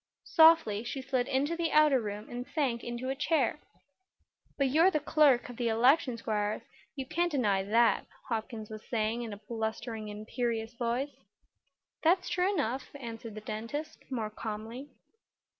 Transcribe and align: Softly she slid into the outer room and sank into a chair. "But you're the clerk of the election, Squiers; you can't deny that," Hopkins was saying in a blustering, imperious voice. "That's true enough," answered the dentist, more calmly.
Softly 0.33 0.83
she 0.83 0.99
slid 0.99 1.27
into 1.27 1.55
the 1.55 1.71
outer 1.71 2.01
room 2.01 2.27
and 2.27 2.47
sank 2.55 2.83
into 2.83 3.09
a 3.09 3.15
chair. 3.15 3.59
"But 4.57 4.69
you're 4.69 4.89
the 4.89 4.99
clerk 4.99 5.47
of 5.47 5.57
the 5.57 5.67
election, 5.67 6.17
Squiers; 6.17 6.63
you 6.95 7.05
can't 7.05 7.31
deny 7.31 7.61
that," 7.61 8.07
Hopkins 8.27 8.71
was 8.71 8.83
saying 8.89 9.21
in 9.21 9.31
a 9.31 9.37
blustering, 9.37 10.07
imperious 10.07 10.73
voice. 10.73 11.11
"That's 12.01 12.29
true 12.29 12.51
enough," 12.51 12.89
answered 12.95 13.35
the 13.35 13.41
dentist, 13.41 13.99
more 14.09 14.31
calmly. 14.31 14.89